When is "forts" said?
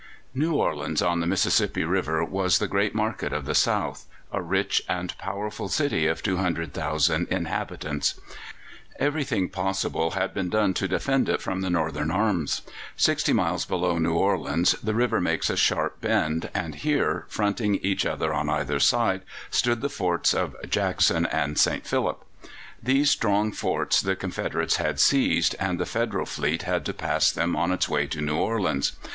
19.87-20.33, 23.51-24.01